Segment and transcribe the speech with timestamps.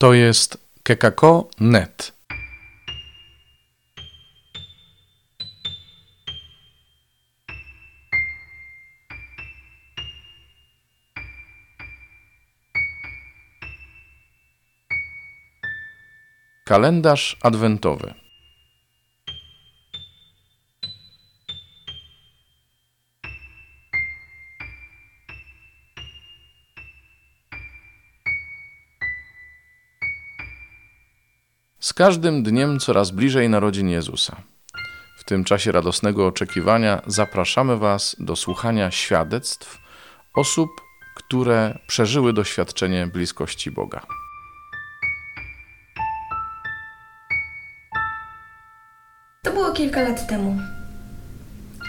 [0.00, 2.12] To jest kekako.net.
[16.64, 18.19] Kalendarz adwentowy.
[31.80, 34.36] Z każdym dniem coraz bliżej narodzin Jezusa.
[35.18, 39.78] W tym czasie radosnego oczekiwania zapraszamy Was do słuchania świadectw
[40.34, 40.70] osób,
[41.16, 44.06] które przeżyły doświadczenie bliskości Boga.
[49.44, 50.58] To było kilka lat temu.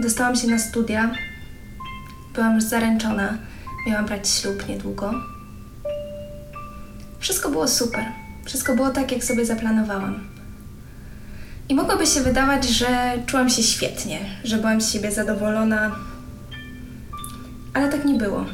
[0.00, 1.10] Dostałam się na studia.
[2.34, 3.38] Byłam już zaręczona.
[3.86, 5.14] Miałam brać ślub niedługo.
[7.18, 8.21] Wszystko było super.
[8.44, 10.28] Wszystko było tak, jak sobie zaplanowałam.
[11.68, 15.96] I mogłoby się wydawać, że czułam się świetnie, że byłam z siebie zadowolona,
[17.74, 18.46] ale tak nie było.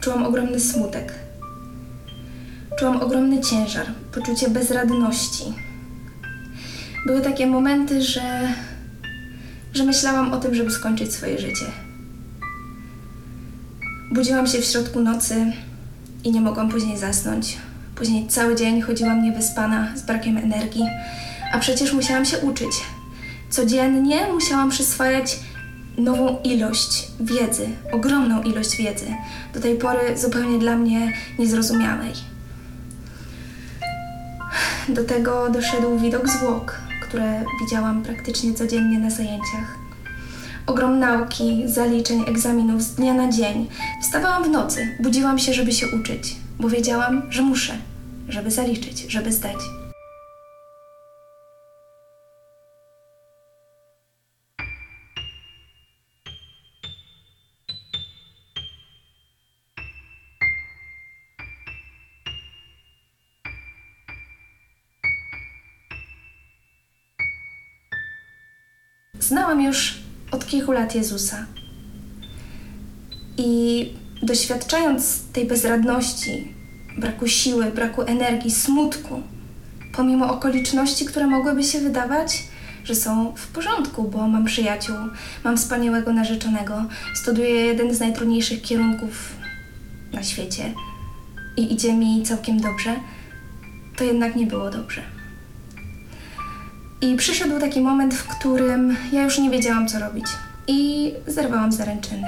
[0.00, 1.14] Czułam ogromny smutek.
[2.78, 5.69] Czułam ogromny ciężar, poczucie bezradności.
[7.06, 8.54] Były takie momenty, że,
[9.74, 11.66] że myślałam o tym, żeby skończyć swoje życie.
[14.12, 15.52] Budziłam się w środku nocy
[16.24, 17.56] i nie mogłam później zasnąć.
[17.94, 20.86] Później cały dzień chodziłam niewyspana, z brakiem energii,
[21.52, 22.70] a przecież musiałam się uczyć.
[23.50, 25.38] Codziennie musiałam przyswajać
[25.98, 29.06] nową ilość wiedzy, ogromną ilość wiedzy,
[29.54, 32.12] do tej pory zupełnie dla mnie niezrozumiałej.
[34.88, 36.80] Do tego doszedł widok zwłok,
[37.10, 39.78] które widziałam praktycznie codziennie na zajęciach.
[40.66, 43.68] Ogrom nauki, zaliczeń, egzaminów z dnia na dzień.
[44.02, 47.72] Wstawałam w nocy, budziłam się, żeby się uczyć, bo wiedziałam, że muszę,
[48.28, 49.79] żeby zaliczyć, żeby zdać.
[69.30, 69.98] Znałam już
[70.30, 71.46] od kilku lat Jezusa.
[73.36, 73.92] I
[74.22, 76.54] doświadczając tej bezradności,
[76.98, 79.22] braku siły, braku energii, smutku,
[79.92, 82.42] pomimo okoliczności, które mogłyby się wydawać,
[82.84, 84.96] że są w porządku, bo mam przyjaciół,
[85.44, 89.36] mam wspaniałego narzeczonego, studiuję jeden z najtrudniejszych kierunków
[90.12, 90.74] na świecie
[91.56, 92.96] i idzie mi całkiem dobrze,
[93.96, 95.19] to jednak nie było dobrze.
[97.00, 100.26] I przyszedł taki moment, w którym ja już nie wiedziałam, co robić.
[100.66, 102.26] I zerwałam zaręczyny.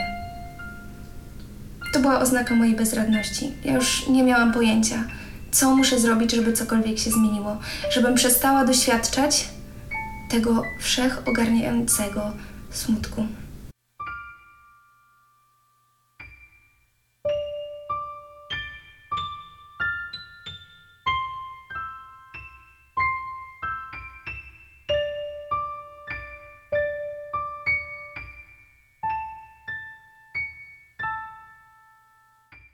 [1.92, 3.52] To była oznaka mojej bezradności.
[3.64, 5.04] Ja już nie miałam pojęcia,
[5.50, 7.58] co muszę zrobić, żeby cokolwiek się zmieniło.
[7.90, 9.48] Żebym przestała doświadczać
[10.30, 12.32] tego wszechogarniającego
[12.70, 13.26] smutku.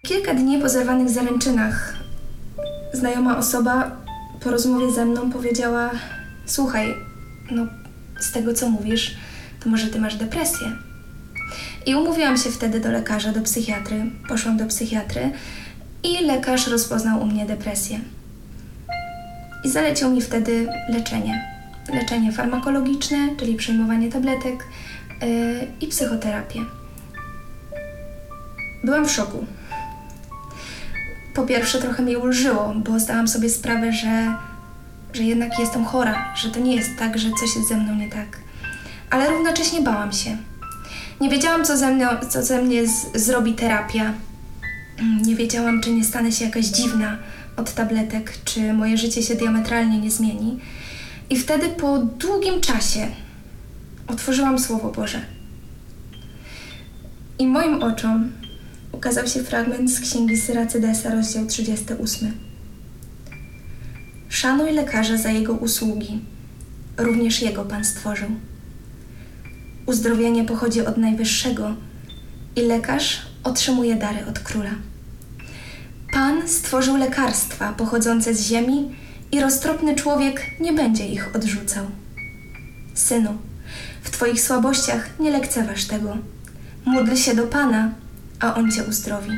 [0.08, 1.94] Kilka dni po zerwanych zaręczynach
[2.92, 3.96] znajoma osoba
[4.40, 5.90] po rozmowie ze mną powiedziała:
[6.46, 6.94] Słuchaj,
[7.50, 7.66] no
[8.20, 9.16] z tego co mówisz,
[9.60, 10.72] to może ty masz depresję.
[11.86, 14.04] I umówiłam się wtedy do lekarza, do psychiatry.
[14.28, 15.30] Poszłam do psychiatry
[16.02, 18.00] i lekarz rozpoznał u mnie depresję.
[19.64, 21.44] I zalecił mi wtedy leczenie.
[21.94, 24.64] Leczenie farmakologiczne, czyli przyjmowanie tabletek
[25.22, 25.28] yy,
[25.80, 26.60] i psychoterapię.
[28.84, 29.46] Byłam w szoku
[31.38, 34.34] po pierwsze trochę mi ulżyło, bo zdałam sobie sprawę, że,
[35.12, 38.08] że jednak jestem chora, że to nie jest tak, że coś jest ze mną nie
[38.08, 38.38] tak.
[39.10, 40.36] Ale równocześnie bałam się.
[41.20, 44.12] Nie wiedziałam, co ze, mną, co ze mnie z, zrobi terapia.
[45.22, 47.18] Nie wiedziałam, czy nie stanę się jakaś dziwna
[47.56, 50.60] od tabletek, czy moje życie się diametralnie nie zmieni.
[51.30, 53.06] I wtedy po długim czasie
[54.06, 55.20] otworzyłam Słowo Boże.
[57.38, 58.30] I moim oczom
[58.92, 62.32] ukazał się fragment z księgi Syracydesa, rozdział 38.
[64.28, 66.20] Szanuj lekarza za jego usługi,
[66.96, 68.28] również jego Pan stworzył.
[69.86, 71.74] Uzdrowienie pochodzi od Najwyższego
[72.56, 74.70] i lekarz otrzymuje dary od króla.
[76.12, 78.94] Pan stworzył lekarstwa pochodzące z ziemi
[79.32, 81.86] i roztropny człowiek nie będzie ich odrzucał.
[82.94, 83.38] Synu,
[84.02, 86.16] w Twoich słabościach nie lekceważ tego.
[86.84, 87.92] Módl się do Pana,
[88.40, 89.30] a On Cię uzdrowi.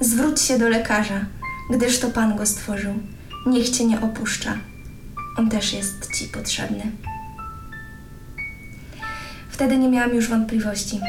[0.00, 1.24] Zwróć się do lekarza,
[1.70, 2.94] gdyż to Pan go stworzył.
[3.46, 4.58] Niech Cię nie opuszcza.
[5.36, 6.82] On też jest Ci potrzebny.
[9.50, 11.00] Wtedy nie miałam już wątpliwości.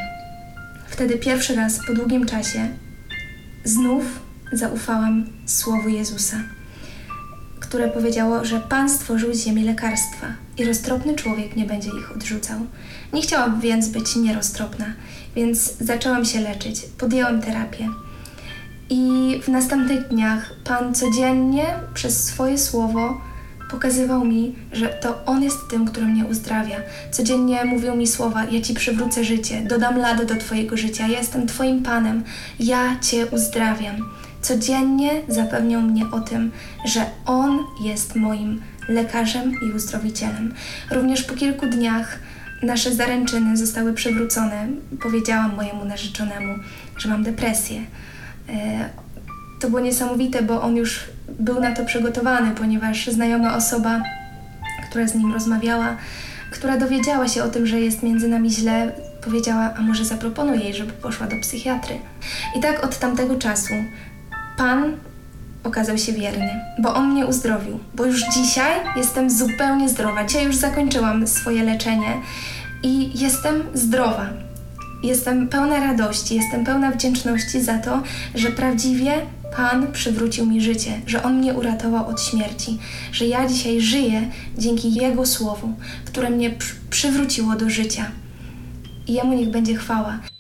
[0.88, 2.68] Wtedy pierwszy raz po długim czasie
[3.64, 4.04] znów
[4.54, 6.38] zaufałam Słowu Jezusa,
[7.72, 10.28] które powiedziało, że Pan stworzył z ziemi lekarstwa
[10.58, 12.60] i roztropny człowiek nie będzie ich odrzucał.
[13.14, 14.86] Nie chciałam więc być nieroztropna,
[15.36, 17.90] więc zaczęłam się leczyć, podjęłam terapię.
[18.90, 23.22] I w następnych dniach Pan codziennie przez swoje słowo
[23.70, 26.78] pokazywał mi, że to On jest tym, który mnie uzdrawia.
[27.12, 31.48] Codziennie mówił mi słowa: Ja ci przywrócę życie, dodam lat do Twojego życia, ja jestem
[31.48, 32.24] Twoim Panem,
[32.60, 33.96] ja Cię uzdrawiam.
[34.42, 36.52] Codziennie zapewniał mnie o tym,
[36.86, 40.54] że On jest moim lekarzem i uzdrowicielem.
[40.92, 42.20] Również po kilku dniach
[42.64, 44.68] nasze zaręczyny zostały przywrócone.
[45.02, 46.56] Powiedziałam mojemu narzeczonemu,
[46.98, 47.82] że mam depresję.
[48.50, 48.90] E,
[49.60, 51.04] to było niesamowite, bo on już
[51.40, 54.02] był na to przygotowany, ponieważ znajoma osoba,
[54.90, 55.98] która z nim rozmawiała,
[56.52, 58.92] która dowiedziała się o tym, że jest między nami źle,
[59.24, 61.96] powiedziała, a może zaproponuję jej, żeby poszła do psychiatry.
[62.58, 63.74] I tak od tamtego czasu
[64.62, 64.98] Pan
[65.64, 66.50] okazał się wierny,
[66.80, 70.26] bo On mnie uzdrowił, bo już dzisiaj jestem zupełnie zdrowa.
[70.26, 72.22] Dzisiaj już zakończyłam swoje leczenie
[72.84, 74.30] i jestem zdrowa.
[75.04, 78.02] Jestem pełna radości, jestem pełna wdzięczności za to,
[78.36, 79.14] że prawdziwie
[79.58, 82.80] Pan przywrócił mi życie, że On mnie uratował od śmierci,
[83.12, 84.22] że ja dzisiaj żyję
[84.58, 85.74] dzięki Jego słowu,
[86.06, 88.06] które mnie przy przywróciło do życia.
[89.08, 90.31] I Jemu niech będzie chwała.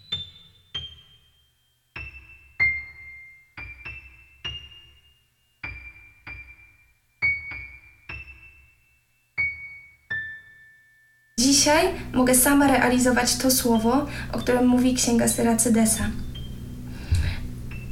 [11.61, 16.03] Dzisiaj mogę sama realizować to słowo, o którym mówi księga Syracydesa.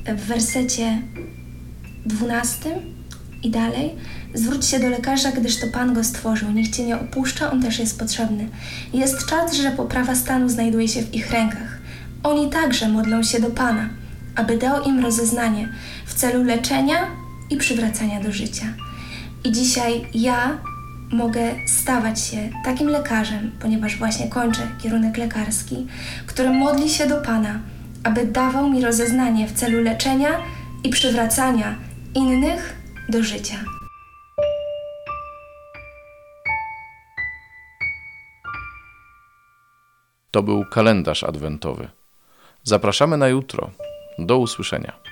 [0.06, 1.02] W wersecie
[2.06, 2.70] 12
[3.44, 3.96] i dalej
[4.34, 6.52] zwróć się do lekarza, gdyż to Pan go stworzył.
[6.52, 8.50] Niech cię nie opuszcza, on też jest potrzebny.
[8.94, 11.80] Jest czas, że poprawa stanu znajduje się w ich rękach.
[12.24, 13.90] Oni także modlą się do Pana,
[14.36, 15.70] aby dał im rozeznanie
[16.06, 17.08] w celu leczenia
[17.50, 18.66] i przywracania do życia.
[19.44, 20.58] I dzisiaj ja
[21.12, 25.88] mogę stawać się takim lekarzem, ponieważ właśnie kończę kierunek lekarski,
[26.26, 27.60] który modli się do Pana,
[28.04, 30.30] aby dawał mi rozeznanie w celu leczenia
[30.84, 31.76] i przywracania
[32.16, 32.76] innych
[33.10, 33.56] do życia.
[40.32, 41.90] To był kalendarz adwentowy.
[42.64, 43.70] Zapraszamy na jutro.
[44.20, 45.09] Do usłyszenia.